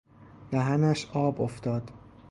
دهنش 0.51 1.05
آب 1.15 1.41
افتاد 1.41 1.91